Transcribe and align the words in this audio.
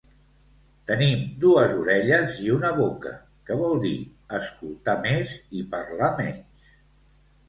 Tenim 0.91 1.19
dues 1.41 1.73
orelles 1.81 2.39
i 2.45 2.49
una 2.53 2.71
boca 2.79 3.11
que 3.49 3.57
vol 3.59 3.77
dir 3.83 3.91
escoltar 4.39 4.97
més 5.11 5.35
i 5.61 5.63
parlar 5.75 6.09
meyns 6.23 6.65